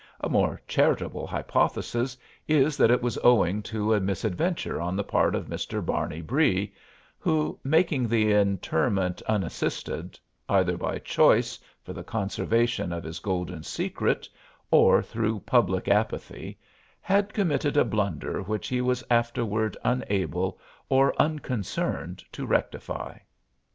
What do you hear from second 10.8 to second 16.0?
choice for the conservation of his golden secret, or through public